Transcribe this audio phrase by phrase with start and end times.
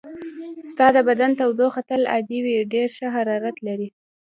[0.69, 3.89] ستا د بدن تودوخه تل عادي وي، ډېر ښه حرارت لرې.